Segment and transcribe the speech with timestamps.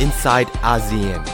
[0.00, 1.24] inside ASEAN.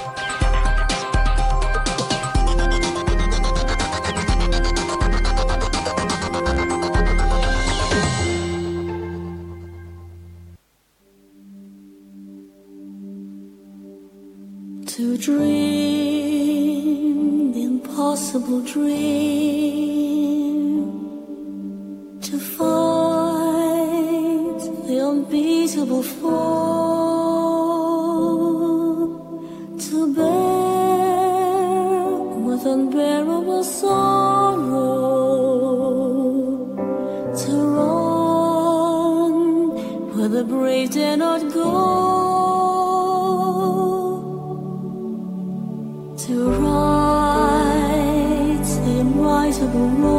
[14.87, 16.33] To dream
[17.53, 19.24] the impossible dream,
[46.17, 48.05] To right
[48.63, 50.14] the unrightable wrong,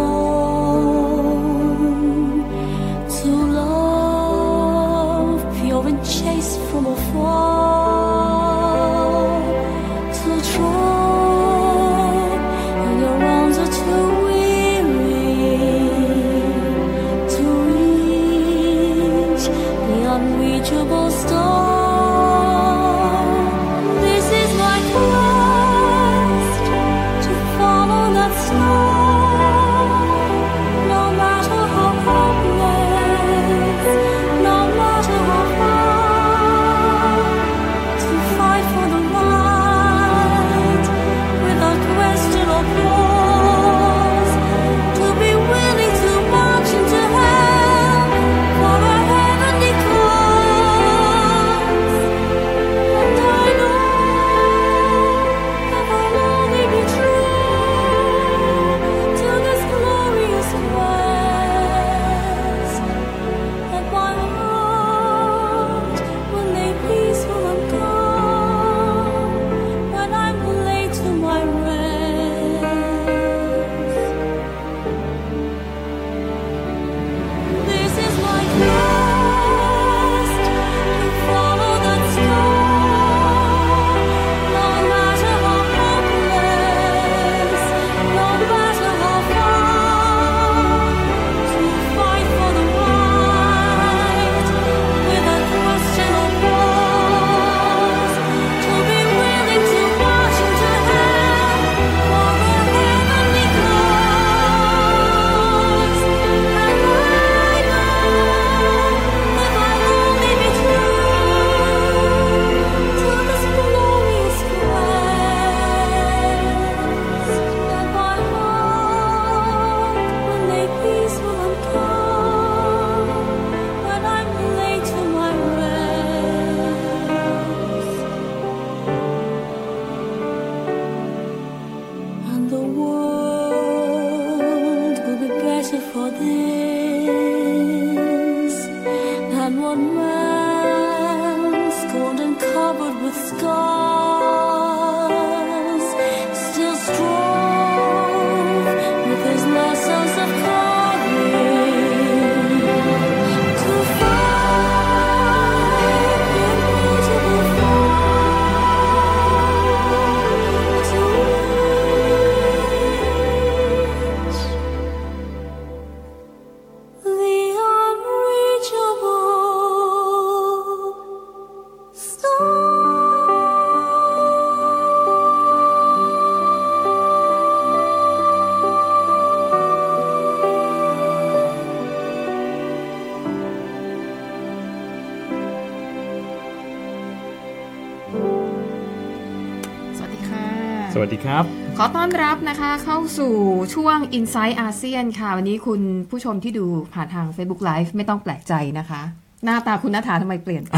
[191.16, 191.44] ดีครับ
[191.78, 193.34] ขอต้อนรับนะคะเข้าสู่
[193.76, 199.02] ช่วง i n s i ซต์อาเซียนค่ะ วันนี้คุณผู้ชมที่ดูผ่านทาง Facebook Live ไม่ต้องแปลกใจนะคะ
[199.46, 200.74] หน้าตาคุณนัฐาทำไมเปลี่ยนไป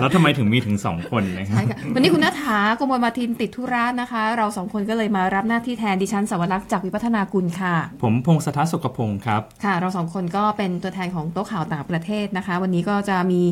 [0.00, 13.42] แล้วทำไมถึงมีถึงสองคนนะครับใช่ค่ะวันนี้คุณนัฐากมลมาทินติดธุระนะคะ เราสองคนก็เลยมารับหน้าที่แทนดิฉันสวรักษ์จากวิพัฒนากุลค่ะ ผมพงศธรสุขพงศ์ครับค่ะ เราสองคนก็เป็นตัวแทนของโต๊ะข่าวต่างประเทศนะคะ วันนี้ก็จะมี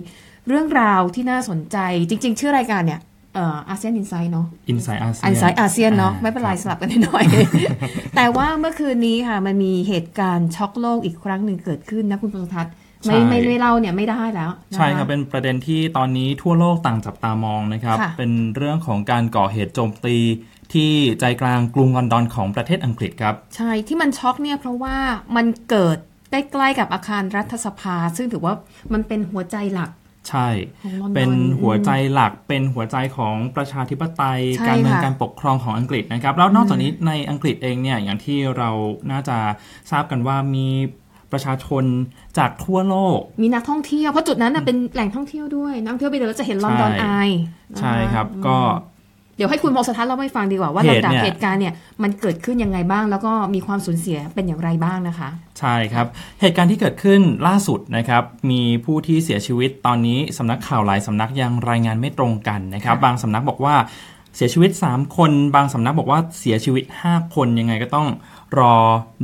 [0.49, 1.79] เรื่องราวที่น่าสนใจ
[2.09, 3.01] จริง ๆ ชื่อรายการเนี่ย
[3.69, 7.25] อาเซียน Inside เนาะ Inside อาเซียน Inside อาเซียนเนาะไม่เป็นไรสลับกันหน่อย
[8.17, 12.73] แต่ว่าเมื่อคืนนี้ค่ะ มันมีเหตุการณ์ช็อกโลกอีกครั้งหนึ่งเกิดขึ้นนะคุณประทัศน์
[13.07, 20.17] ไม่ใช่ไม่ไม่เล่าเนี่ยไม่ได้แล้วนะะใช่ครับเป็นประเด็นที่ตอนนี้ทั่วโลกต่างจับตามองนะครับค่ะเป็นเรื่องของการก่อเหตุโจมตี
[20.73, 24.97] ที่ใจกลางกรุงลอนดอนของประเทศอังกฤษครับ ใช่ที่มันช็อกเนี่ยเพราะว่า
[25.37, 25.99] มันเกิด
[26.31, 28.55] ใกล้ๆกับอาคารรัฐสภา ซึ่งถือว่า
[28.93, 29.91] มันเป็นหัวใจหลัก
[30.29, 30.49] ใช่
[30.83, 31.31] ของลอนดอนเป็น
[31.61, 38.71] หัวใจหลักเป็นหัวใจของประชาธิปไตยใช่การเมืองค่ะการปกครองของอังกฤษนะครับ แล้วนอกจากนี้ในอังกฤษเองเนี่ยอย่างที่เรา
[39.11, 39.39] น่าจะ
[39.91, 40.69] ทราบกันว่ามี
[41.33, 41.85] ประชาชน
[42.39, 47.09] จากทั่วโลก มีนักท่องเที่ยวเพราะจุดนั้นน่ะเป็นแหล่งท่องเที่ยวด้วยนักท่องเที่ยวไปเดินแล้วจะเห็นลอนดอนใช่ไอ
[47.81, 48.59] ใช่ครับก็
[49.39, 56.07] เดี๋ยวให้คุณพงศทัศน์เล่าให้ฟังดีกว่าว่าเหลำตุดับเนี่ยเหตุการณ์เนี่ยมันเกิดขึ้นยังไงบ้าง แล้วก็มีความสูญเสียเป็นอย่างไรบ้างนะคะ ใช่ครับ
[56.41, 63.75] เหตุการณ์ที่เกิดขึ้นล่าสุดนะครับ มีผู้ที่เสียชีวิตตอนนี้สำนักข่าวหลายสำนักยังรายงานไม่ตรงกันนะครับค่ะบางสำนักบอกว่า
[64.37, 68.09] เสียชีวิต 3 คน บางสำนักบอกว่าเสียชีวิต 5 คนยังไงก็ต้อง
[68.59, 68.75] รอ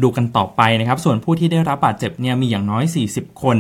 [0.02, 3.56] ดูกันต่อไปนะครับ ส่วนผู้ที่ได้รับบาดเจ็บเนี่ยมีอย่างน้อย 40 คน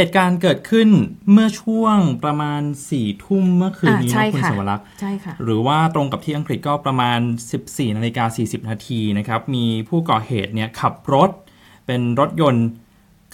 [0.00, 0.88] เหตุการณ์เกิดขึ้น
[1.32, 7.18] เมื่อช่วงประมาณ4ี่ทุ่มเมื่อคืนนี้อ่าใช่นะคุณค่ะสวรักษ์ใช่ค่ะ หรือว่าตรงกับที่อังกฤษก็ประมาณ
[7.58, 11.30] 14นาฬิกา40นาทีนะครับ มีผู้ก่อเหตุเนี่ยขับรถ
[11.86, 12.66] เป็นรถยนต์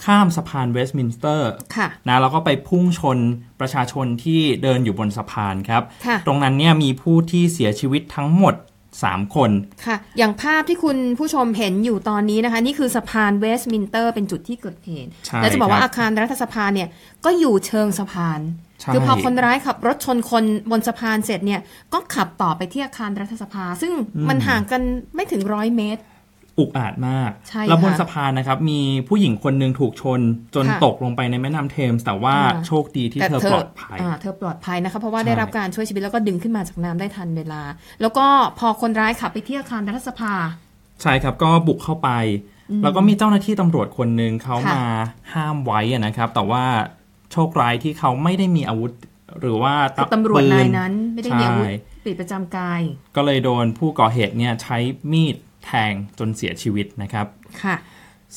[0.05, 3.17] ข้ามสะพานเวสต์มินสเตอร์ค่ะนะแล้วก็ไปพุ่งชน
[3.59, 8.55] ประชาชนที่เดินอยู่บนสะพานครับค่ะตรงนั้นเนี่ยมีผู้ที่เสียชีวิตทั้งหมด
[9.03, 9.51] 3 คน
[9.85, 16.87] ค่ะ อย่างภาพที่คุณผู้ชมเห็นอยู่ตอนนี้นะคะ นี่คือสะพานเวสต์มินสเตอร์เป็นจุดที่เกิดเหตุใช่แล้วจะบอกว่าครับอาคารรัฐสภาเนี่ย
[17.25, 18.39] ก็อยู่เชิงสะพาน
[18.81, 21.61] ใช่คือพอคนร้ายขับรถชนคนบนสะพานเสร็จเนี่ย
[21.93, 23.93] ก็ขับต่อไปที่อาคารรัฐสภา ซึ่ง
[24.29, 24.81] มันห่างกัน
[25.15, 26.01] ไม่ถึงร้อยเมตร
[26.59, 30.19] อุกอาจมากใช่แล้วบนค่ะสะพานนะครับ มีผู้หญิงคนหนึ่งถูกชน
[30.55, 37.61] จนค่ะตกลงไปในแม่น้ำเทมส์แต่ว่าอ่าโชคดีที่แต่เธอปลอดภัยาเธอปลอดภัยนะคะเพราะว่าใช่ได้รับการช่วยชีวิตแล้วก็ดึงขึ้นมาจากน้ำได้ทันเวลา
[38.01, 38.25] แล้วก็
[38.59, 40.33] พอคนร้ายขับไปที่อาคารรัฐสภา
[41.01, 42.09] ใช่ครับก็บุกเข้าไป
[42.83, 44.85] แล้วก็มีเจ้าหน้าที่ตำรวจคนหนึ่งเขาค่ะมา
[45.33, 46.63] ห้ามไว้อะนะครับ แต่ว่า
[47.31, 48.91] โชคร้ายที่เขาไม่ได้มีอาวุธ
[49.41, 51.73] หรือว่าคือตำรวจปืนายนั้น ไม่ได้มีอาวุธใช่
[52.05, 52.81] ปิดประจำกาย
[53.15, 54.77] ก็เลยโดนผู้ก่อเหตุเนี่ยใช้
[55.11, 55.35] มีด
[55.65, 57.25] แทงจนเสียชีวิตนะครับ
[57.63, 57.75] ค่ะ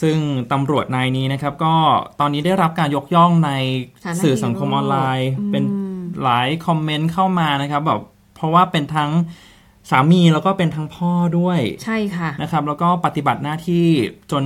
[0.01, 0.17] ซึ่ง
[0.53, 1.75] ตำรวจนายนี้นะครับ ก็
[2.21, 3.51] ตอนนี้ได้รับการยกย่องใน
[4.05, 5.65] ฐานะสื่อสังคมออนไลน์ เป็น
[6.23, 8.01] หลายคอมเมนต์เข้ามานะครับแบบ
[8.35, 9.11] เพราะว่าเป็นทั้ง
[9.91, 13.87] สามีแล้วก็เป็นทั้งพ่อด้วยใช่ค่ะนะครับ แล้วก็ปฏิบัติหน้าที่
[14.31, 14.45] จน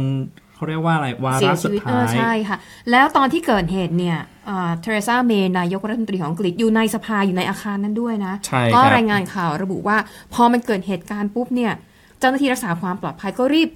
[0.55, 2.57] เขาเรียกว่าอะไรวาเสีระยสุชีดวิตเอท้าอยใช่ค่ะ
[2.91, 9.97] แล้วตอนที่เกิดเหตุเนี่ยเทเรซาเมย์นายกรัฐมนตรีของอังกฤษอยู่ในสภาอยู่ในอาคารนั้นด้วยนะใช่ก็ครับรายงานข่าวระบุว่า
[10.35, 11.73] พอมันเกิดเหตุการณ์ปุ๊บเนี่ย
[12.23, 13.69] เจ้าหน้าที่รักษาความปลอดภัยก็รีบ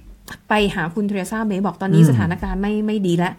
[0.49, 3.33] ไปหาคุณเทเรซาเมย์บอกตอนนี้สถานการณ์ไม่ไม่ดีแล้ว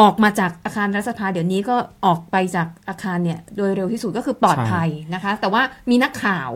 [0.00, 6.50] ออกมาจากอาคารรัฐสภาเดี๋ยวนี้ก็ออกไปจากอาคารเนี่ย โดยเร็วที่สุดก็คือปลอดภัยนะคะ แต่ว่ามีนักข่าว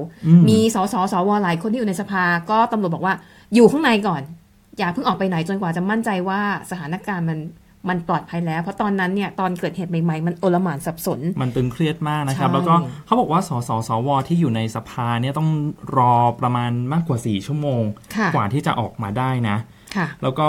[0.48, 3.14] มีสสสวหลายคนที่อยู่ในสภา ก็ตำรวจบอกว่า
[3.54, 4.22] อยู่ข้างในก่อน
[4.78, 6.40] อย่าเพิ่งออกไปไหนจนกว่าจะมั่นใจว่า
[6.70, 7.38] สถานการณ์มัน
[7.88, 12.74] มันปลอดภัยแล้ว เพราะตอนนั้นเนี่ยตอนเกิดเหตุใหม่ๆ มันโอลหม่านสับสน มันตึงเครียดมากนะครับใช่แล้วก็
[13.06, 15.50] เขาบอกว่าสสสวที่อยู่ในสภาเนี่ยต้อง
[15.96, 17.82] รอประมาณมากกว่า 4 ชั่วโมง
[18.16, 19.56] ค่ะกว่าที่จะออกมาได้นะ
[19.96, 20.48] ค่ะแล้วก็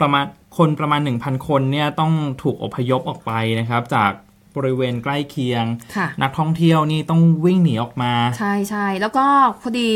[0.00, 0.24] ประมาณ
[0.58, 2.12] คนประมาณ 1,000 คนเนี่ยต้อง
[2.42, 4.12] ถูกอพยพออกไปนะครับ จาก
[4.56, 5.64] บริเวณใกล้เคียง
[5.96, 9.24] ค่ะนักท่องเที่ยวนี่ต้องวิ่งหนีออกมา ใช่ใช่แล้วก็
[9.62, 9.90] พอดี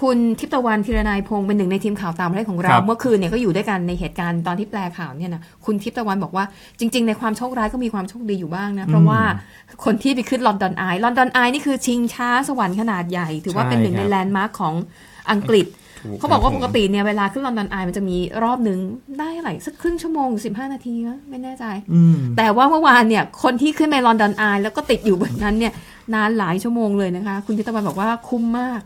[0.00, 6.44] คุณทิพย์ตะวันธีรนายพงศ์เป็นหนึ่งในทีมข่าวต่างประเทศของเราครับเมื่อคืนเนี่ยก็อยู่ด้วยกันในเหตุการณ์ตอนที่แปลข่าวเนี่ยนะคุณทิพย์ตะวันบอกว่า
[6.78, 9.20] จริง ๆ ในความโชคร้ายก็มีความโชคดีอยู่บ้างนะเพราะว่า
[9.84, 14.74] คนที่ไปขึ้นลอนดอนไอลอนดอนไอนี่คือชิงช้าสวรรค์ขนาดใหญ่ ถือว่าเป็นหนึ่งในแลนด์มาร์คของ
[15.30, 15.85] อังกฤษถูก
[16.18, 18.78] เขาบอกว่าครับปกติเนี่ยเวลาขึ้นลอนดอนไอมันจะมีรอบหนึ่ง
[19.18, 21.64] ได้อะไรสักครึ่งชั่วโมงสิบห้านาทีมั้ยไม่แน่ใจ
[21.94, 25.72] อืมแต่ว่าเมื่อวานเนี่ยคนที่ขึ้นไปลอนดอนไอแล้วก็ติดอยู่บนนั้นเนี่ย
[26.14, 28.80] นานหลายชั่วโมงเลยนะคะ คุณทิตวันบอกว่าคุ้มมาก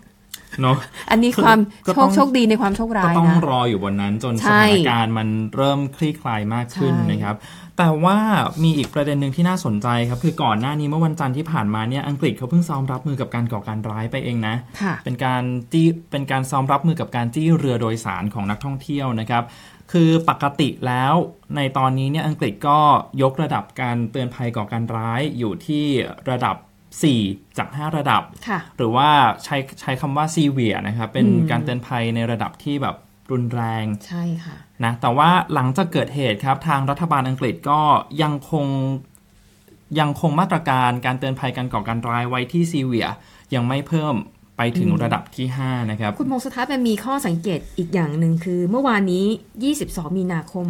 [0.63, 0.77] เนาะ
[1.11, 7.37] อันนี้ความก็โชต้อคงโชคดีในความโชคก็ร้ายต้องนะรออยู่บนนั้นจนสใช่ถานการณ์มันเริ่มคลี่คลายมากขึ้นใช่นะครับ
[7.79, 8.19] แต่ว่า
[8.65, 15.43] มีอีกประเด็นหนึ่งที่น่าสนใจครับ คือก่อนหน้านี้เมื่อวันจันทร์ที่ผ่านมาเนี่ยอังกฤษเขาเพิ่งซ้อมรับมือกับการก่อการร้ายไปเองนะค่ะเป็นการ
[15.73, 19.45] จี้เป็นการซ้อมรับมือกับการจี้เรือโดยสารของนักท่องเที่ยวนะครับ
[19.93, 21.15] คือปกติแล้ว
[21.57, 22.79] ในตอนนี้เนี่ยอังกฤษก็
[23.23, 25.85] ยกระดับการเตือนภัยก่อการร้ายอยู่ที่
[26.31, 26.57] ระดับ
[26.99, 29.09] 4 จาก 5 ระดับค่ะหรือว่า
[29.45, 32.97] ใช้ใช้คำว่า severe นะครับ เป็นการเตือนภัยในระดับที่แบบ
[33.31, 37.81] รุนแรง ใช่ค่ะนะแต่ว่าหลังจากเกิดเหตุครับ ทางรัฐบาลอังกฤษก็
[38.23, 38.67] ยังคง
[40.01, 43.13] ยังคงมาตรการการเตือนภัยการก่อการร้ายไว้ที่ severe
[43.55, 44.15] ยังไม่เพิ่ม
[44.57, 49.27] ไปถึงระดับที่ 5 นะครับ คุณมงสทัศน์มันมีข้อสังเกตอีกอย่างหนึ่งคือ เมื่อวานนี้
[49.71, 50.67] 22 มีนาคม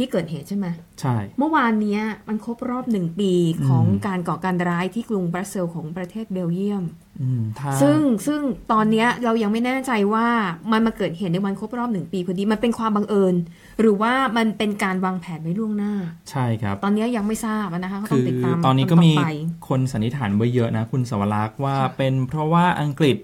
[0.00, 0.66] ที่เกิดเหตุใช่ไหม
[1.00, 3.32] ใช่ เมื่อวานเนี้ยมันครบรอบหนึ่งปี
[3.68, 6.84] ของการก่อการร้ายที่กรุงบรัสเซลส์ของประเทศเบลเยียม
[7.22, 8.40] อืมถ้าซึ่งซึ่ง
[8.72, 10.26] ตอนเนี้ยเรายังไม่แน่ใจว่า
[10.72, 13.34] มันมาเกิดเหตุในวันครบรอบหนึ่งปีพอดีมันเป็นความบังเอิญ
[13.80, 15.94] หรือว่ามันเป็นการวางแผนไว้ล่วงหน้า
[16.30, 19.28] ใช่ครับ ตอนเนี้ยยังไม่ทราบนะคะก็ต้คืองอติดตามตอนนี้ก็มีต่อไป
[19.68, 23.16] คนสันนิษฐานไว้เยอะนะ คุณสวรักษ์ว่าเป็นเพราะว่าอังกฤษ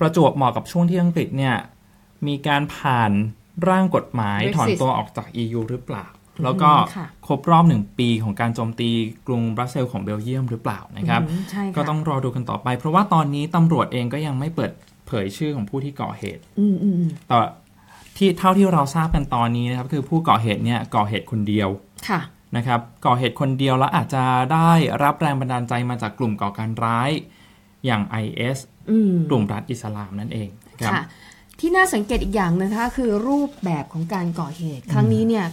[0.00, 1.56] ประจวบเหมาะกับช่วงที่อังกฤษเนี่ย
[2.26, 3.12] มีการผ่าน
[3.68, 6.06] ร่างกฎหมาย Brexit ถอนตัวออกจาก EU หรือเปล่า
[6.44, 8.90] แล้วก็อืมค่ะครบรอบหนึ่งปีของการโจมตี
[9.26, 14.72] กรุงบรัสเซลส์ของเบลเยียมหรือเปล่านะครับอืมใช่ค่ะก็ต้องรอดูกันต่อไป เพราะว่าตอนนี้ตำรวจเองก็ยังไม่เปิด
[15.06, 17.36] เผยชื่อของผู้ที่ก่อเหตุอืมอืมอืมแต่
[18.16, 21.68] ที่เท่าที่เราทราบกันตอนนี้นะครับ คือผู้ก่อเหตุเนี่ยก่อเหตุคนเดียว
[22.08, 22.20] ค่ะ
[22.56, 24.70] นะครับก่อเหตุคนเดียวแล้วอาจจะได้
[25.02, 27.10] รับแรงบันดาลใจมาจากกลุ่มก่อการร้าย
[27.86, 28.58] อย่าง IS
[28.90, 30.48] อืมกลุ่มรัฐอิสลามนั่นเอง
[30.80, 31.02] ครับค่ะ
[31.60, 35.46] ที่น่าสังเกตอีกอย่างหนึงนะคะคือรูปแบบของการก่อเหตุ ครั้งนี้เนี่ย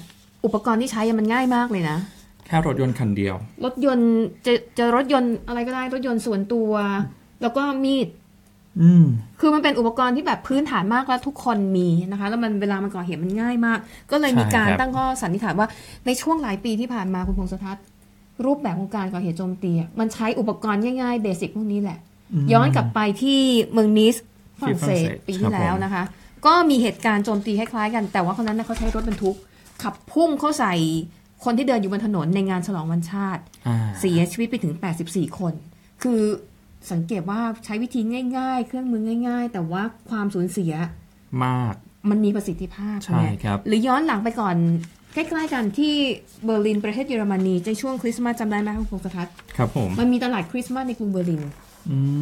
[0.45, 1.97] อุปกรณ์ที่ใช้มันง่ายมากเลยนะ
[2.45, 4.11] แค่รถยนต์คันเดียว รถยนต์
[4.45, 6.71] จะจะรถยนต์อะไรก็ได้รถยนต์ส่วนตัว
[7.41, 8.07] แล้วก็มีด
[8.81, 9.05] อืม
[9.39, 13.79] คือมันเป็นอุปกรณ์ที่แบบพื้นฐานมากแล้วทุกคนมีนะคะ แล้วมันเวลามันก่อเหตุมันง่ายมาก
[14.11, 15.67] ก็เลยมีการใช่ครับตั้งข้อสันนิษฐานว่า
[16.05, 17.83] ในช่วงหลายปีที่ผ่านมาคุณพงศทัศน์
[18.45, 21.99] รูปแบบของการก่อเหตุโจมตีอะมันใช้อุปกรณ์ง่ายๆเบสิกพวกนี้แหละ
[22.53, 23.39] ย้อนกลับไปที่
[23.71, 24.15] เมืองนิส
[24.59, 26.03] ฝรั่งเศสที่ฝรั่งเศสปีที่แล้วนะคะ
[26.45, 29.35] ก็มีเหตุการณ์โจมตีคล้ายๆกัน แต่ว่าคนนั้นนะเขาใช้รถบรรทุก
[29.83, 30.73] ขับพุ่งเข้าใส่
[31.43, 34.73] คนที่เดินอยู่บนถนนในงานฉลองวันชาติอ่าเสียชีวิตไปถึง
[35.07, 35.53] 84 คน
[36.03, 36.21] คือ
[36.91, 38.01] สังเกตว่าใช้วิธี
[38.37, 40.73] ง่าย ๆ เครื่องมือง่าย ๆ แต่ว่าความสูญเสีย
[41.45, 41.73] มาก
[42.09, 44.55] มันมีประสิทธิภาพใช่ไงครับหรือย้อนหลังไปก่อน
[45.13, 45.93] ใกล้ๆกันที่
[46.43, 51.51] เบอร์ลินประเทศเยอรมนีในช่วงคริสต์มาสจำได้ไหมคุณพงศทัศน์ครับผมมันมีตลาดคริสต์มาสในกรุงเบอร์ลินอืม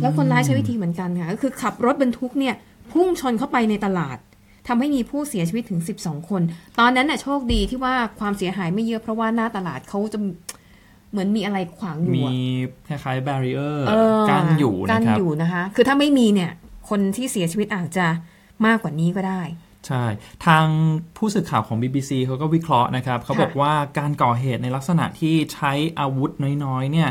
[0.01, 2.55] แล้วคนร้ายใช้วิธีเหมือนกันค่ะก็คือขับรถบรรทุกเนี่ย
[2.91, 4.17] พุ่งชนเข้าไปในตลาด
[4.67, 6.41] ทำให้มีผู้เสียชีวิตถึง 12 คน
[6.79, 10.19] ตอนนั้นน่ะโชคดีที่ว่าความเสียหายไม่เยอะเพราะว่าหน้าตลาดเขาจะ
[11.11, 12.25] เหมือนมีอะไรขวางอยู่ มี
[12.89, 16.51] อะคล้ายๆ b บ r เ i อร์เออกั้นอยู่กั้นะนครับอยู่นะคะ คือถ้าไม่มีเนี่ย
[16.89, 18.07] คนที่เสียชีวิตอาจจะ
[18.65, 19.41] มากกว่านี้ก็ได้
[19.87, 20.03] ใช่
[20.45, 20.65] ทาง
[21.17, 26.31] ผู้สื่อข่าวของ BBC เขาก็วิเคราะห์นะครับ เขาบอกว่าการก่อเหตุในลักษณะที่ใช้อาวุธ
[26.65, 27.09] น้อยๆ เนี่ย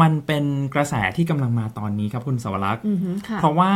[0.00, 3.72] มันเป็นกระแสที่กำลังมาตอนนี้ครับคุณสวรักษ์อือหือค่ะเพราะว่า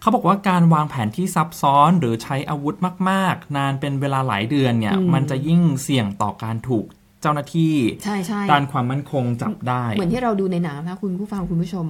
[0.00, 2.74] เขาบอกว่าการวางแผนที่ซับซ้อนหรือใช้อาวุธ
[3.10, 6.86] มาก ๆ นานเป็นเวลาหลายเดือนเนี่ยอืมมันจะยิ่งเสี่ยงต่อการถูก
[7.22, 7.74] เจ้าหน้าที่
[8.04, 11.86] ใช่ใช่ด้านความมั่นคงจับได้ เหมือนที่เราดูในหนังนะคุณผู้ฟังคุณผู้ชม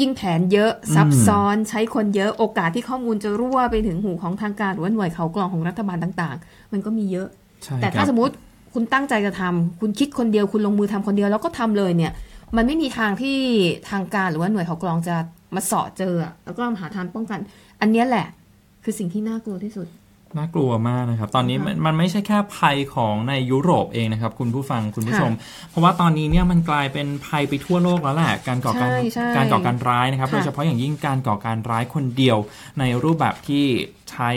[0.00, 7.28] ยิ่งแผนเยอะซับซ้อนใช้คนเยอะโอกาสที่ข้อมูลจะรั่วไปถึงหูของทางการหรือว่าหน่วยเขากรองของรัฐบาลต่าง ๆ มันก็มีเยอะ
[7.64, 8.34] ใช่แต่คถ้ารับสมมติ
[8.74, 12.12] คุณตั้งใจจะทำคุณคิดคนเดียวคุณลงมือทำคนเดียวแล้วก็ทำเลยเนี่ย
[12.56, 13.38] มันไม่มีทางที่
[13.90, 15.16] ทางการหรือว่าหน่วยเขากรองจะ
[15.54, 17.38] มาเสาะเจออะแล้วก็หาทางป้องกัน
[17.80, 18.26] อันเนี้ยแหละ
[18.84, 19.88] คือสิ่งที่น่ากลัวที่สุด
[20.36, 25.32] น่ากลัวมากนะครับ ตอนนี้นะคะมันมันไม่ใช่แค่ภัยของในยุโรปเองนะครับ คุณผู้ฟังคุณผู้ชม
[25.70, 32.38] เพราะว่าตอนนี้เนี่ยมันกลายเป็นภัยไปทั่วโลกแล้วแหละการก่อการใช่ใช่การก่อการร้ายนะครับค่ะโดยเฉพาะอย่างยิ่งการก่อการร้ายคนเดียว
[32.78, 33.64] ในรูปแบบที่
[34.10, 34.30] ใช้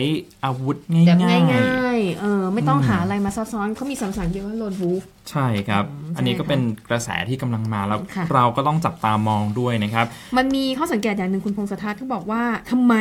[0.45, 10.05] อาวุธง่ายแบบๆง่ายๆเออไม่ต้องอืมหาอะไรมาซับซ้อนเขามีสัมสันเยอะว่าโลนวูฟใช่ครับอืมอันนี้ใช่ก็ค่ะเป็นกระแสที่กำลังมาแล้วค่ะเราก็ต้องจับตามองด้วยนะครับ
[10.37, 12.93] มันมีข้อสังเกตอย่างหนึ่งคุณพงศธรเขาบอกว่าทำไม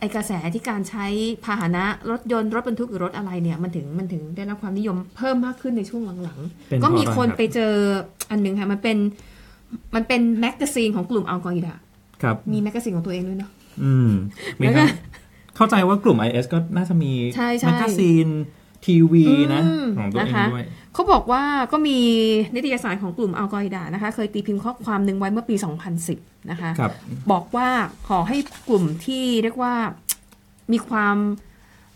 [0.00, 1.06] ไอกระแสที่การใช้
[1.44, 7.72] พาหนะรถยนต์รถบรรทุกหรือรถอะไรเนี่ยมันถึงมันถึงได้รับความนิยมเพิ่มมากขึ้นในช่วงหลังเป็นๆก็มีเพราะอะไรคนครับไปเจอ
[8.30, 8.98] อันหนึ่งค่ะมันเป็น
[9.94, 11.78] มันเป็นแมกกาซีนของกลุ่มอัลกออิดะ
[12.22, 13.50] ครับมีแมกกาซีนของตัวเองด้วยเนาะ
[13.82, 14.10] อืม
[14.60, 14.88] มีแล้วคก็รับ
[15.60, 18.28] เข้าใจว่ากลุ่ม IS ก็น่าจะมีใช่ใช่แมกกาซีน
[18.84, 19.24] ทีวี
[19.54, 21.98] นะอืมของตัวเองนะคะด้วยเขาบอกว่าก็มี
[22.54, 25.54] นิตยสารของกลุ่มอัลกออิดะนะคะ เคยตีพิมพ์ข้อความหนึ่งไว้เมื่อปี
[26.02, 26.92] 2010 นะคะครับ
[27.32, 27.68] บอกว่า
[28.08, 28.36] ขอให้
[28.68, 29.74] กลุ่มที่เรียกว่า
[30.72, 31.16] มีความ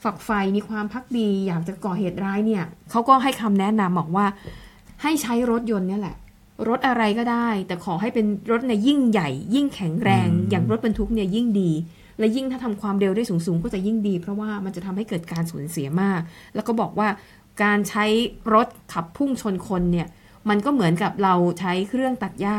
[0.05, 4.27] ฝักใฝ่มีความพักดี อยากจะก่อเหตุร้ายเนี่ยเขาก็ให้คำแนะนำบอกว่า
[5.03, 6.17] ให้ใช้รถยนต์เนี่ยแหละ
[6.69, 11.71] รถอะไรก็ได้ แต่ขอให้เป็นรถเนี่ยยิ่งใหญ่ ยิ่งแข็งแรงอืมอย่างรถบรรทุกเนี่ยยิ่งดี
[12.19, 16.21] และยิ่งถ้าทำความเร็วได้สูงๆ ก็จะยิ่งดี เพราะว่ามันจะทำให้เกิดการสูญเสียมาก
[16.55, 17.09] แล้วก็บอกว่า
[17.63, 18.05] การใช้
[18.55, 20.09] รถขับพุ่งชนคนเนี่ย
[20.49, 22.59] มันก็เหมือนกับเราใช้เครื่องตัดหญ้า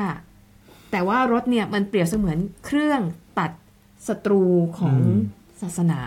[0.92, 3.02] แต่ว่ารถเนี่ยมันเปรียบเสมือนเครื่อง
[3.40, 3.52] ตัด
[4.08, 4.44] ศัตรู
[4.80, 5.20] ของอืม
[5.62, 6.02] ศาสนา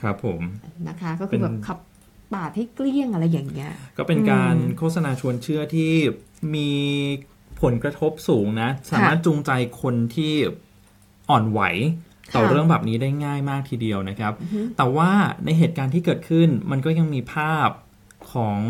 [0.00, 0.40] ครับผม
[0.88, 1.78] นะคะ ก็คือแบบเป็นขับ
[2.32, 5.92] ปาดให้เกลี้ยงอะไรอย่างเงี้ย ก็เป็นการอืมโฆษณาชวนเชื่อที่
[6.54, 6.70] มี
[7.62, 9.50] ผลกระทบสูงนะ สามารถจูงใจ
[9.82, 10.34] คนที่
[11.30, 11.60] อ่อนไหว
[12.34, 14.32] ต่อค่ะเรื่องแบบนี้ได้ง่ายมากทีเดียวนะครับ
[14.76, 15.10] แต่ว่า
[15.44, 17.68] ในเหตุการณ์ที่เกิดขึ้นมันก็ยังมีภาพ
[18.32, 18.60] ของ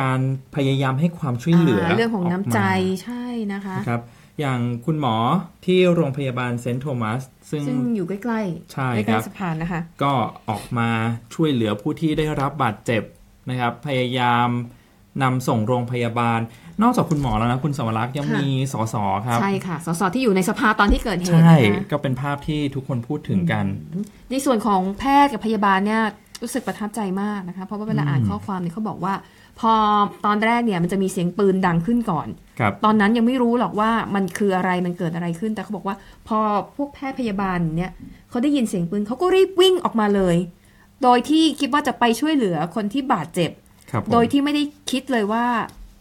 [0.00, 0.20] การ
[0.56, 4.00] พยายามให้ความช่วยเหลือเรื่องของน้ำใจกมาใช่นะคะนะครับ
[4.40, 5.16] อย่างคุณหมอ
[5.66, 10.12] ที่โรงพยาบาลเซนต์โทมัสซึ่งซึ่งอยู่ใกล้ๆใช่ใกครัล้บๆสะพานนะคะ ก็
[10.50, 10.90] ออกมา
[11.34, 13.02] ช่วยเหลือผู้ที่ได้รับบาดเจ็บ
[13.50, 14.48] นะครับ พยายาม
[15.22, 16.40] นำส่งโรงพยาบาล
[16.82, 18.94] นอกจากคุณหมอแล้วนะ คุณสวรักษ์ยังค่ะมีสส
[19.26, 23.64] ครับ ใช่ค่ะ สสที่อยู่ในสภาตอนที่เกิดเหตุใช่นะคะก็เป็นภาพที่ทุกคนพูดถึงกัน
[24.30, 26.02] ในส่วนของแพทย์กับพยาบาลเนี่ย
[26.42, 29.14] รู้สึกประทับใจมากนะคะ เพราะว่าเวลาอ่านข้อความเนี่ยเขาบอกว่า
[29.60, 29.72] พอ
[30.26, 32.28] ตอนแรกเนี่ยมันจะมีเสียงปืนดังขึ้นก่อน
[32.60, 35.96] ครับตอนนั้นยังไม่รู้หรอกว่ามันคืออะไรมันเกิดอะไรขึ้น แต่เขาบอกว่า
[36.28, 36.38] พอ
[36.76, 37.92] พวกแพทย์พยาบาลเนี่ย
[38.30, 40.36] เขาได้ยินเสียงปืนเขาก็รีบวิ่งออกมาเลย
[41.02, 43.65] โดยที่คิดว่าจะไปช่วยเหลือคนที่บาดเจ็บครับผม
[44.12, 45.44] โดยที่ไม่ได้คิดเลยว่า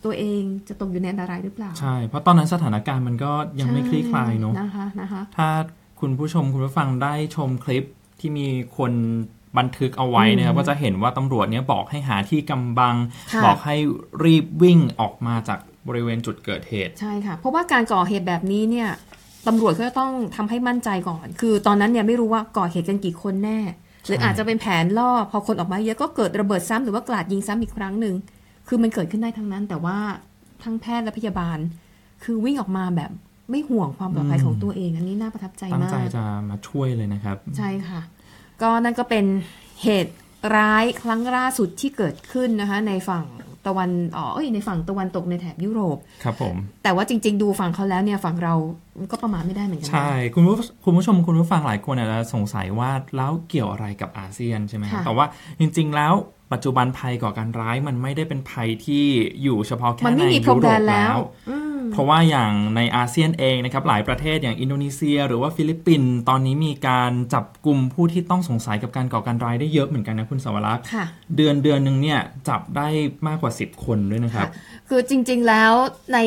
[0.06, 5.50] ตัวเองจะตกอยู่ในอันตรายหรือเปล่า ใช่ เพราะตอนนั้นสถานการณ์มันก็ยังไม่คลี่คลายเนอะนะคะนะคะถ้า
[6.00, 7.84] คุณผู้ชมคุณผู้ฟังได้ชมคลิป
[8.20, 8.92] ที่มีคน
[9.58, 12.96] บันทึกเอาไว้นะครับอืมก็จะเห็นว่าตำรวจเนี่ยบอกให้หาที่กำบัง
[13.34, 13.76] ค่ะบอกให้
[14.24, 18.90] รีบวิ่งออกมาจากบริเวณจุดเกิดเหตุ ใช่ค่ะ เพราะว่าการก่อเหตุแบบนี้เนี่ย
[19.48, 23.60] ตำรวจก็ต้องทำให้มั่นใจก่อน คือตอนนั้นเนี่ยไม่รู้ว่าก่อเหตุกันกี่คนแน่
[24.08, 28.16] หรือใช่อาจจะเป็นแผนล่อพอคนออกมาเยอะก็เกิดระเบิดซ้ำหรือว่ากราดยิงซ้ำอีกครั้งหนึ่ง
[28.68, 29.98] คือมันเกิดขึ้นได้ทั้งนั้น แต่ว่า
[30.64, 31.58] ทั้งแพทย์และพยาบาล
[32.24, 33.12] คือวิ่งออกมาแบบ
[33.50, 38.02] ไม่ห่วงความปลอดภัยของตัวเอง อันนี้น่าประทับใจตั้งมาใจกจะมาช่วยเลยนะครับ ใช่ค่ะ
[38.62, 39.26] ก็นั่นก็เป็น
[39.84, 40.14] เหตุ
[40.56, 43.26] ร้ายครั้งล่าสุดที่เกิดขึ้นนะคะ ในฝั่ง
[43.68, 48.56] ตะวันออกเอ้ยในฝั่งตะวันตกในแถบยุโรป ครับผม แต่ว่าจริง ๆ ดูฝั่งเขาแล้วเนี่ยฝั่งเรา
[49.12, 50.56] ก็ประมาทไม่ได้เหมือนกันนะใช่ คุณผู้
[50.86, 55.26] คุณผู้ชมคุณผู้ฟังหลายคนอาจจะสงสัยว่าแล้วเกี่ยวอะไรกับอาเซียนใช่ไหมครับค่ะแต่ว่า
[55.60, 56.14] จริง ๆ แล้ว
[56.54, 59.06] ปัจจุบันภัยก่อการร้ายมันไม่ได้เป็นภัยที่
[59.44, 61.20] อยู่เฉพาะแค่มันในไม่มีพรยุมโรแดปนแล้แล้วว
[61.50, 72.88] อืม เพราะว่าอย่างในอาเซียนเองนะครับหลายประเทศอย่างอินโดนีเซีย หรือว่าฟิลิปปินส์ตอนนี้มีการจับกลุ่มผู้ที่ต้องสงสัยกับการก่อการร้ายได้เยอะเหมือนกันนะคุณสวรักษ์ค่ะเดือนเดือนหนึ่งเนี่ยจับได้
[73.28, 74.48] มากกว่า 10 คนด้วยนะครับ
[74.90, 75.74] คือจริงๆแล้ว
[76.14, 76.18] ใน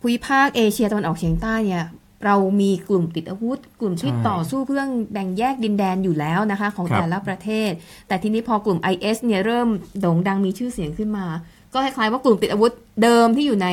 [0.00, 1.86] ภูมิภาคเอเชียตะวันออกเฉียงใต้เนี่ย
[2.24, 7.70] เรามีกลุ่มติดอาวุธ กลุ่มที่ใช่ต่อสู้เพื่อแบ่งแยกดินแดนอยู่แล้วนะคะ ของครับแต่ละประเทศ
[8.08, 9.68] แต่ทีนี้พอกลุ่ม IS เนี่ยเริ่ม
[10.00, 11.26] โด่งดังมีชื่อเสียงขึ้นมา
[11.74, 13.68] ก็คล้ายๆว่ากลุ่มติดอาวุธเดิมที่อยู่ใน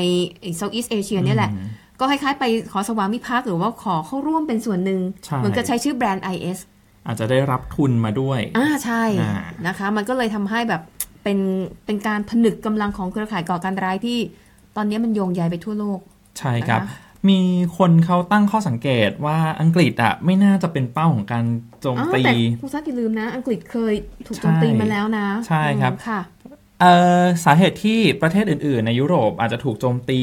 [0.58, 1.68] เซาท์อีสเอเชียเนี่ยแหละอืม
[2.00, 6.58] ก็คล้ายๆไปขอสวามิภักดิ์หรือว่าขอเข้าร่วมเป็นส่วนหนึ่งใช่เหมือนกับใช้ชื่อแบรนด์ IS
[7.06, 9.34] อาจจะได้รับทุนมาด้วย อ่าใช่อ่า
[9.68, 10.82] นะคะ มันก็เลยทำให้แบบ
[11.24, 11.40] เป็น
[11.86, 14.18] เป็นการผนึกกำลังของเครือข่ายก่อการร้ายที่
[14.76, 16.00] ตอนนี้มันโยงใยไปทั่วโลก
[16.40, 17.40] ใช่ครับนะคะมี
[17.78, 21.46] คนเขาตั้งข้อสังเกตว่าอังกฤษอะไม่น่าจะเป็นเป้าของการ
[21.82, 23.94] โจมอ๋อตีแต่คุณซักอย่าลืมนะ อังกฤษเคย
[24.28, 26.43] ถูกโจมตีใช่มาแล้วนะ ใช่ครับอืมค่ะเอ่อ
[27.46, 30.18] สาเหตุที่ประเทศอื่นๆ ในยุโรปอาจจะถูกโจมตี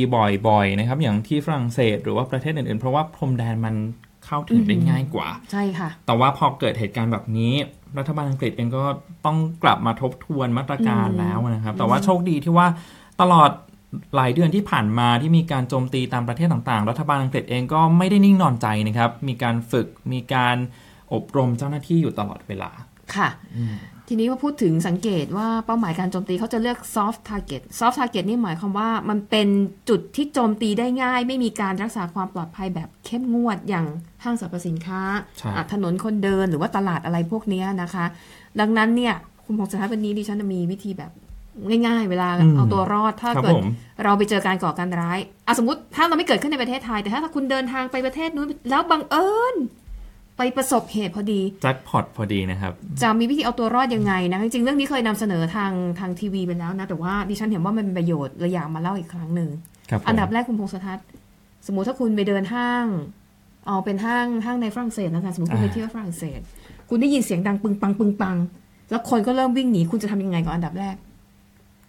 [0.49, 3.75] บ่อยๆนะครับอย่างที่ฝรั่งเศสหรือว่าประเทศอื่นๆ เพราะว่าพรมแดนมัน
[4.25, 7.53] เข้าถึงได้ง่ายกว่า ใช่ค่ะ แต่ว่าพอเกิดเหตุการณ์แบบนี้
[7.99, 8.85] รัฐบาลอังกฤษเองก็
[9.27, 12.67] ต้องกลับมาทบทวนมาตรการอืมแล้วนะครับ แต่ว่าโชคดีที่ว่า
[13.21, 13.51] ตลอด
[14.17, 20.57] หลายเดือนที่ผ่านมาที่มีการโจมตีตามประเทศต่างๆ รัฐบาลอังกฤษเองก็ไม่ได้นิ่งนอนใจนะครับ มีการฝึกมีการ
[21.13, 22.71] อบรมเจ้าหน้าที่อยู่ตลอดเวลา
[23.17, 23.29] ค่ะ
[24.13, 29.49] ทีนี้พอพูดถึงสังเกตว่าเป้าหมายการโจมตีเขาจะเลือก soft target soft target นี่หมายความว่ามันเป็น
[29.89, 33.87] จุดที่โจมตีได้ง่าย ไม่มีการรักษาความปลอดภัยแบบเข้มงวดอย่าง
[34.25, 35.03] ห้างสรรพสินค้า
[35.39, 38.05] ใช่อะถนนคนเดินหรือว่าตลาดอะไรพวกเนี้ยนะคะ
[38.61, 41.11] ดังนั้นเนี่ยคุณพงษ์สถานวันนี้ดิฉันจะมีวิธีแบบ
[41.87, 43.67] ง่ายๆ เวลาอืมเอาตัวรอดถ้าครับเกิดผม
[44.05, 49.57] เราไปเจอการก่อการร้ายอะสมมติถ้าเราไม่เกิดขึ้นในประเทศไทย แต่ถ้าคุณเดินทางไปประเทศนู้นแล้วบังเอิญ
[50.41, 52.73] ไปประสบเหตุพอดีแจ็คพอตพอดีนะครับ
[53.03, 59.49] จะมีวิธีเอาตัวรอดยังไงนะ จริงๆ เรื่องนี้เคยนำเสนอทางทางทีวีไปแล้วนะ แต่ว่าดิฉันเห็นว่ามันเป็นประโยชน์เลยอยากมาเล่าอีกครั้งหนึ่ง
[59.91, 61.07] ครับผมอันดับแรกคุณพงษ์สทัศน์
[61.67, 62.87] สมมุติถ้าคุณไปเดินห้าง
[63.67, 66.41] เอาเป็นห้างห้างในฝรั่งเศสนะคะสมมติคุณไปเที่ยวฝรั่งเศส
[66.89, 68.37] คุณได้ยินเสียงดังปึงปังปึงปัง
[68.91, 70.97] แล้วคนก็เริ่มวิ่งหนีคุณจะทำยังไงก่อนอันดับแรก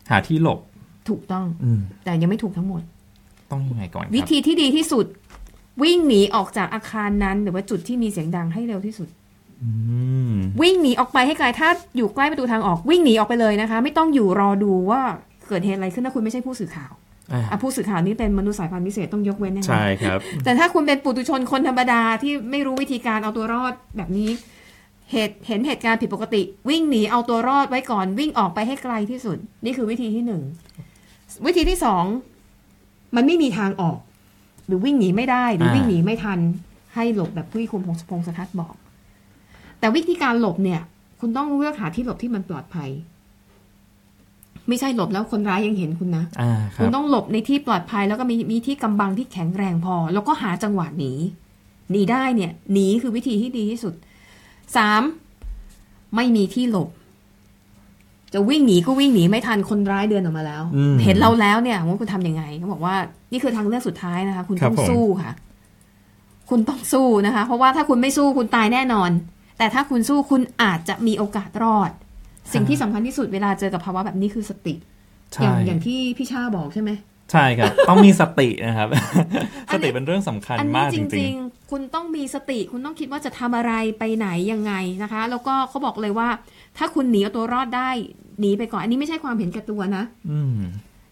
[0.10, 0.60] หาที่หลบ
[1.10, 2.82] ถูกต้องอืมแต่ยังไม่ถูกทั้งหมด
[3.52, 5.06] ต้องยังไงก่อนครับวิธีที่ดีที่สุด
[5.84, 9.08] วิ่งหนีออกจากอาคารนั้น หรือว่าจุดที่มีเสียงดังให้เร็วที่สุด
[9.64, 9.70] อื
[10.34, 15.02] มวิ่งหนีออกไปให้ไกลถ้าอยู่ใกล้ประตูทางออกวิ่งหนีออกไปเลยนะคะ ไม่ต้องอยู่รอดูว่า
[15.48, 16.94] เกิดเหตุอะไรขึ้นถ้าคุณไม่ใช่ผู้สื่อข่าว
[17.34, 24.30] อ่าอะผู้สื่อข่าวนี่เป็นมนุษย์สายพันธุ์พิเศษต้องยกเว้นนะคะใช่ครับ แต่ถ้าคุณเป็นปุถุชนคนธรรมดาที่ไม่รู้วิธีการเอาตัวรอดแบบนี้
[25.12, 30.42] เหตุเห็นเหตุการณ์ผิดปกติ วิ่งหนีเอาตัวรอดไว้ก่อนวิ่งออกไปให้ไกลที่สุด นี่คือวิธีที่หนึ่ง
[31.46, 32.04] วิธีที่สอง
[33.16, 34.11] มันไม่มีทางออกห
[34.72, 36.40] รือวิ่งหนีไม่ได้หรือวิ่งหนีไม่ทัน
[36.96, 38.76] ให้หลบแบบที่คุณพงศพงศทัศน์บอก
[39.80, 40.82] แต่วิธีการหลบเนี่ย
[41.20, 42.90] คุณต้องเลือกหาที่หลบที่มันปลอดภัย
[44.68, 51.12] ไม่ใช่หลบแล้วคนร้ายยังเห็นคุณนะอ่าคคุรัณบต้องหลบในที่ปลอดภัยแล้วก็มีมีที่กำบังที่แข็งแรงพอ แล้วก็หาจังหวะหนี
[51.92, 53.94] หนีได้เนี่ยหนีคือวิธีที่ดีที่สุด
[54.76, 55.02] สาม
[56.16, 56.90] ไม่มีที่หลบ
[58.34, 62.96] จะวิ่งหนีก็วิ่งหนีไม่ทันคนร้ายเดินออกมาแล้วอืมเห็นเราแล้วเนี่ยว่าคุณทำยังไงเขาบอกว่า
[63.32, 65.32] นี่คือทางเลือกสุดท้ายนะคะ คุณครับต้องผมสู้ค่ะ
[66.50, 69.12] คุณต้องสู้นะคะ เพราะว่าถ้าคุณไม่สู้คุณตายแน่นอน
[69.58, 71.91] แต่ถ้าคุณสู้คุณอาจจะมีโอกาสรอด
[72.54, 74.74] สิ่งที่สำคัญที่สุดเวลาเจอกับภาวะแบบนี้คือสติ
[75.34, 76.91] อใช่ย่างอย่างที่พี่ชาบอกใช่ไหม
[77.32, 78.88] ใช่ครับ ต้องมีสตินะครับ
[79.70, 86.30] อัสนนี้ติเป็นเรื่องสำคัญอันนี้มากจจริริงงๆคุณต้องมีสติคุณต้องคิดว่าจะทำอะไรไปไหนยังไงนะคะ แล้วก็เขาบอกเลยว่า
[86.78, 87.89] ถ้าคุณหนีเอาตัวรอดได้
[88.39, 90.60] หนีไปก่อน อันนี้ไม่ใช่ความเห็นแก่ตัวนะๆอืม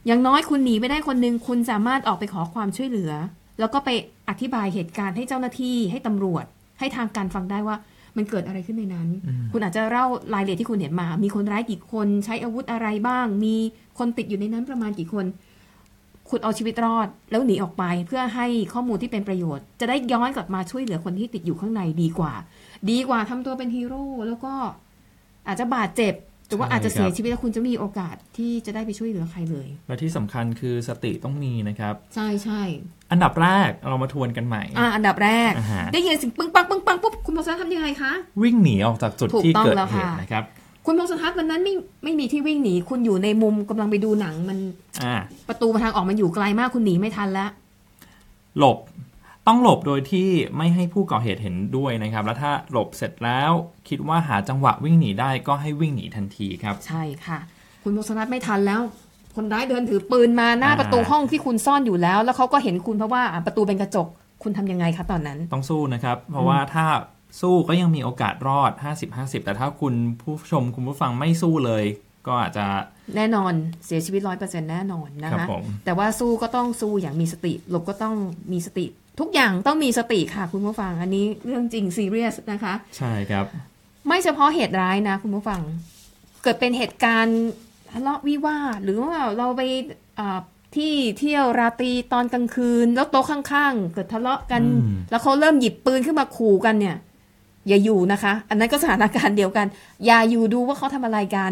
[0.07, 3.11] อย่างน้อยคุณหนีไปได้คนหนึ่งคุณสามารถออกไปขอความช่วยเหลือ
[3.59, 3.89] แล้วก็ไป
[4.29, 6.45] อธิบายเหตุการณ์ให้เจ้าหน้าที่ให้ตำรวจ
[6.79, 7.75] ให้ทางการฟังได้ว่า
[8.17, 9.07] มันเกิดอะไรขึ้นในนั้น
[9.51, 13.55] คุณอาจจะเล่ารายละเอียดที่คุณเห็นมา มีคนร้ายกี่คนใช้อาวุธอะไรบ้าง มี
[13.97, 15.25] คนติดอยู่ในนั้นประมาณกี่คน
[16.29, 22.33] คุณเอาชีวิตรอด แล้วหนีออกไปเพื่อให้ข้อมูลที่เป็นประโยชน์ จะได้ย้อนกลับมาช่วยเหลือคนที่ติดอยู่ข้างในดีกว่า
[22.89, 24.53] ดีกว่าทำตัวเป็นฮีโร่แล้วก็
[25.47, 26.15] อาจจะบาดเจ็บ
[26.47, 32.61] หรือว่าใช่อาจจะเสียครับชีวิตแล้วคุณจะไม่มีโอกาสที่จะได้ไปช่วยเหลือใครเลย และที่สำคัญคือสติต้องมีนะครับ ใช่ใช่
[33.11, 38.11] อันดับแรกเรามาทวนกันใหม่อ่าอันดับแรกอ่าฮะได้ยินเสิ่งปึ้งปังปึ้งปังปุ๊บคุณพงศธรทำยังไงคะ
[38.41, 40.43] วิ่งหนีออกจากจุดถูกที่ต้องเกิดแล้วเหค่ะตุนะครับ
[40.85, 44.57] คุณพงศธรวันนั้นไม่ไม่มีที่วิ่งหนี คุณอยู่ในมุมกำลังไปดูหนังมัน
[45.03, 45.15] อ่า
[45.47, 47.49] ประตูทางออกมันอยู่ไกลมากคุณหนีไม่ทันแล้ว
[48.57, 48.77] หลบ
[49.47, 53.51] ต้องหลบโดยที่ไม่ให้ผู้ก่อเหตุเห็นด้วยนะครับ แล้วถ้าหลบเสร็จแล้ว
[53.89, 57.39] คิดว่าหาจังหวะวิ่งหนีได้ก็ให้วิ่งหนีทันทีครับ ใช่ค่ะ
[57.83, 58.81] คุณพงศธรไม่ทันแล้ว
[59.35, 64.07] คนร้ายเดินถือปืนมาหน้าอ่าประตูห้องที่คุณซ่อนอยู่แล้ว แล้วเขาก็เห็นคุณเพราะว่าอะประตูเป็นกระจก
[64.43, 66.85] คุณทำยังไงคะตอนนั้น ต้องสู้นะครับ เพราะว่าถ้า
[67.41, 68.71] สู้ก็ยังมีโอกาสรอด
[69.09, 71.83] 50-50 แต่ถ้าคุณผู้ชมคุณผู้ฟังไม่สู้เลย
[72.27, 72.65] ก็อาจจะ
[73.15, 73.53] แน่นอน
[73.85, 78.15] เสียชีวิตร้อยเปอร์เซ็นแน่นอนนะครัคะบผมแต่ว่าสู้ก็ต้องสู้อย่างมีสติหลบก็ต้อง
[78.51, 78.85] มีสติ
[79.19, 83.45] ทุกอย่างต้องมีสติค่ะคุณผู้ฟัง อันนี้เรื่องจริงซีเรียสนะคะ ใช่ครับ
[84.07, 85.61] ไม่เฉพาะเหตุร้ายนะคุณผู้ฟัง
[86.43, 87.39] เกิดเป็นเหตุการณ์
[87.91, 89.61] ทะเลาะวิวาทหรือว่าเราไป
[90.19, 90.39] อ่า
[90.75, 96.97] ที่เที่ยวราตรีตอนกลางคืน แล้วโต๊ะข้างๆ เกิดทะเลาะกันอืมแล้วเขาเริ่มหยิบปืนขึ้นมาขู่กันเนี่ย
[97.67, 99.67] อย่าอยู่นะคะ อันนั้นก็สถานการณ์เดียวกัน
[100.05, 101.51] อย่าอยู่ดูว่าเขาทำอะไรกัน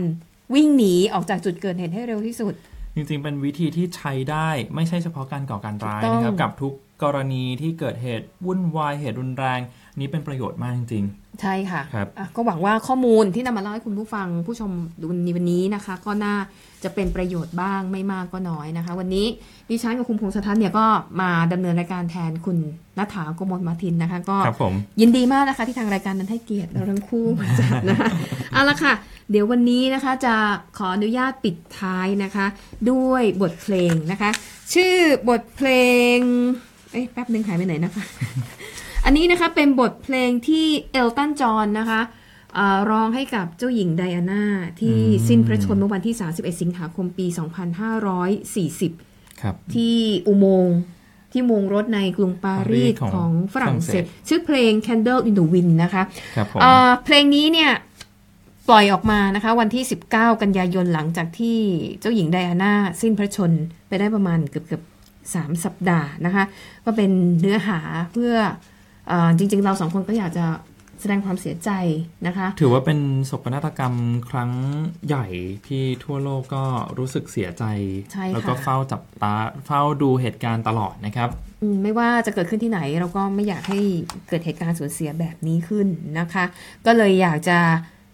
[0.53, 2.53] วิ่งหนีออกจากจุดเกิดเหตุให้เร็วที่สุด
[2.95, 9.59] จริงๆ เป็นวิธีที่ใช้ได้ไม่ใช่เฉพาะการก่อการร้ายถูกต้องนะครับ กับทุกกรณีที่เกิดเหตุวุ่นวายเหตุรุนแรง
[9.99, 11.05] นี้เป็นประโยชน์มากจริง
[11.41, 16.35] ใช่ค่ะครับอะก็หวังว่าข้อมูลที่นำมาเล่าให้คุณผู้ฟังผู้ชมดูในวันนี้นะคะ ก็น่า
[16.83, 19.25] จะเป็นประโยชน์บ้างไม่มากก็น้อยนะคะ วันนี้
[19.69, 20.85] ดิฉันกับคุณพงศธรเนี่ยก็
[21.21, 22.57] มาดำเนินรายการแทนคุณ
[22.97, 28.09] นัฐาโกมลมาทินนะคะ ก็ครับผมยินดีมากนะคะที่ทางรายการนั้นให้เกียรติเราทั้งคู่มาจัดนะคะ
[28.53, 28.93] เอาละค่ะ
[29.31, 30.35] เดี๋ยววันนี้นะคะจะ
[30.77, 32.45] ขออนุญาตปิดท้ายนะคะ
[32.91, 34.29] ด้วยบทเพลงนะคะ
[34.73, 34.95] ชื่อ
[35.29, 35.69] บทเพล
[36.15, 36.17] ง
[36.91, 38.03] เอ๊ะแป๊บนึงหายไปไหนนะคะ
[39.07, 42.01] อันนี้นะคะเป็นบทเพลงที่เอลตันจอห์นนะคะ
[42.55, 44.43] เอ่อร้องให้กับเจ้าหญิงไดอาน่า
[44.79, 47.25] ที่อืมสิ้นพระชนม์เมื่อวันที่ 31 สิงหาคมปี
[48.53, 50.77] 2540 ครับ ที่อุโมงค์
[51.31, 56.03] ที่อุโมงค์รถในกรุงปารีสปารีสของของฝรั่งเศสฝรั่งเศส ชื่อเพลง Candle in the Wind นะคะ
[56.35, 57.71] ครับผมเอ่อเพลงนี้เนี่ย
[58.69, 61.57] ปล่อยออกมานะคะ วันที่ 19 กันยายนหลังจากที่
[61.99, 64.83] เจ้าหญิงไดอาน่าสิ้นพระชนม์ไปได้ประมาณเกือบเกือบ
[65.33, 66.43] สามสัปดาห์นะคะ
[66.85, 67.79] ก็เป็นเนื้อหา
[68.13, 68.75] เพื่อเออ
[69.37, 70.45] จริง ๆ เราสองคนก็อยากจะ
[71.01, 71.71] แสดงความเสียใจ
[72.27, 73.93] นะคะ ถือว่าเป็นโศกนาฏกรรม
[74.29, 74.51] ครั้ง
[75.07, 75.27] ใหญ่
[75.67, 76.63] ที่ทั่วโลกก็
[76.97, 77.63] รู้สึกเสียใจ
[78.11, 79.33] ใช่ค่ะแล้วก็เฝ้าจับตา
[79.65, 81.29] เฝ้าดูเหตุการณ์ตลอดนะครับ
[81.61, 83.79] อืมไม่ว่าจะเกิดขึ้นที่ไหนเราก็ไม่อยากให้
[84.29, 85.87] เกิดเหตุการณ์สูญเสียแบบนี้ขึ้น
[86.19, 86.43] นะคะ
[86.85, 87.59] ก็เลยอยากจะ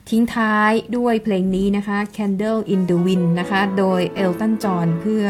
[0.09, 5.23] ทิ้งท้ายด้วยเพลงนี้นะคะ Candle in the Wind นะคะ โดยเอลตันจอห์นเพื่อ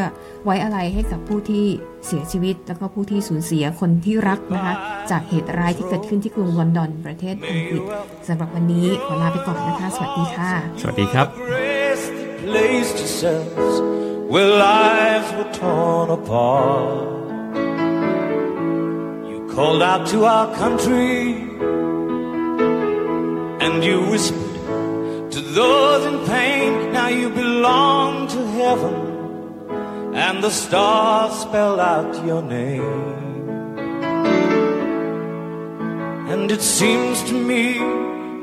[0.44, 1.66] ไว้อะไรให้กับผู้ที่
[2.06, 4.74] เสียชีวิต แล้วก็ผู้ที่สูญเสียคนที่รักนะคะ
[5.10, 7.82] จากเหตุร้ายที่เกิดขึ้นที่กรุงลอนดอนประเทศอังกฤษ
[8.28, 13.74] สำหรับวันนี้ขอลาไปก่อนนะคะ สวัสดีค่ะ สวัสดีครับ Grace that placed yourselves
[14.32, 17.12] where lives were torn apart.
[19.30, 21.14] You called out to our country
[23.64, 24.43] and you whispered
[25.34, 26.92] to those in pain.
[26.92, 28.94] Now you belong to heaven
[30.14, 32.82] and the stars spell out your name.
[36.32, 37.62] And it seems to me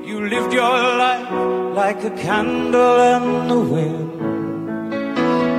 [0.08, 1.32] you lived your life
[1.82, 4.10] like a candle in the wind,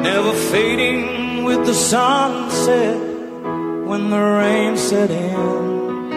[0.02, 3.00] never fading with the sunset
[3.88, 6.12] when the rain set in.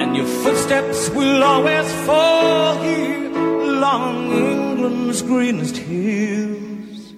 [0.00, 3.17] And your footsteps will always fall here
[3.78, 7.14] along England's greenest hills.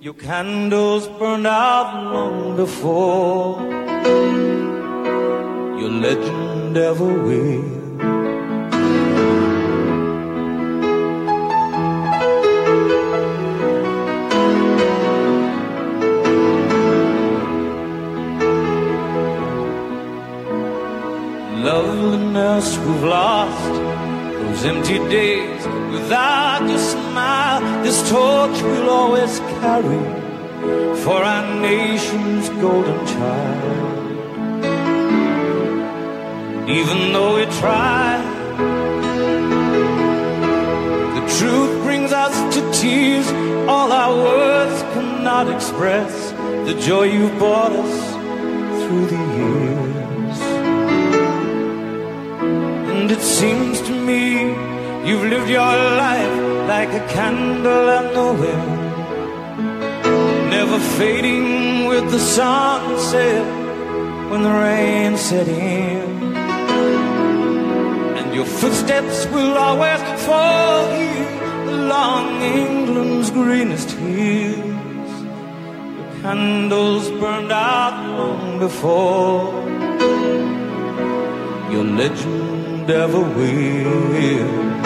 [0.00, 3.62] Your candles burned out long before
[5.80, 7.64] your legend ever will.
[21.68, 23.74] Loveliness we've lost,
[24.40, 25.53] those empty days
[26.04, 27.60] without your smile.
[27.82, 30.04] This torch we'll always carry
[31.02, 34.10] for our nation's golden child.
[36.68, 38.20] Even though we try,
[41.16, 43.28] the truth brings us to tears.
[43.66, 46.12] All our words cannot express
[46.68, 47.94] the joy you've brought us
[48.80, 50.38] through the years.
[52.92, 53.80] And it seems
[55.12, 56.36] lived your life
[56.66, 58.70] like a candle in the wind,
[60.50, 63.44] never fading with the sunset
[64.30, 66.34] when the rain set in.
[68.18, 75.12] And your footsteps will always fall here along England's greenest hills.
[75.98, 79.52] Your candles burned out long before
[81.70, 84.83] your legend ever will.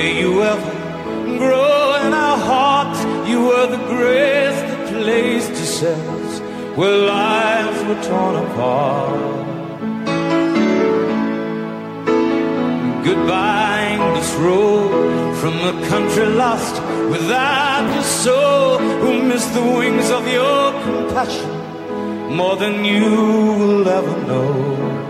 [0.00, 3.00] You ever grow in our hearts.
[3.28, 6.40] You were the grace that placed yourselves
[6.78, 9.20] where lives were torn apart.
[13.04, 20.26] Goodbye, English road from a country lost without your soul, who missed the wings of
[20.26, 21.50] your compassion
[22.34, 23.04] more than you
[23.60, 25.09] will ever know.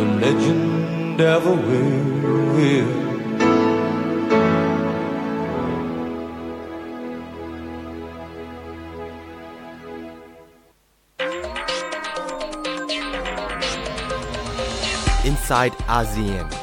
[0.00, 3.10] your legend ever will.
[15.26, 16.59] Inside ASEAN.